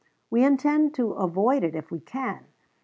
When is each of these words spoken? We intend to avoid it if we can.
We 0.31 0.43
intend 0.43 0.95
to 0.95 1.11
avoid 1.11 1.63
it 1.63 1.75
if 1.75 1.91
we 1.91 1.99
can. 1.99 2.45